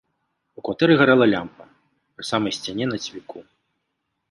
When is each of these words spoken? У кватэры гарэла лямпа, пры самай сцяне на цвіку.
У 0.59 0.63
кватэры 0.69 0.93
гарэла 1.01 1.25
лямпа, 1.33 1.63
пры 2.17 2.23
самай 2.31 2.51
сцяне 2.59 2.85
на 2.95 3.01
цвіку. 3.07 3.39